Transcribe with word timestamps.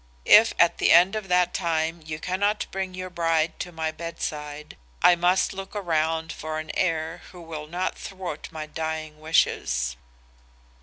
If 0.25 0.55
at 0.57 0.79
the 0.79 0.91
end 0.91 1.15
of 1.15 1.27
that 1.27 1.53
time 1.53 2.01
you 2.03 2.17
cannot 2.19 2.65
bring 2.71 2.95
your 2.95 3.11
bride 3.11 3.59
to 3.59 3.71
my 3.71 3.91
bedside, 3.91 4.75
I 5.03 5.15
must 5.15 5.53
look 5.53 5.75
around 5.75 6.31
for 6.33 6.57
an 6.57 6.71
heir 6.73 7.21
who 7.31 7.39
will 7.39 7.67
not 7.67 7.99
thwart 7.99 8.49
my 8.51 8.65
dying 8.65 9.19
wishes. 9.19 9.95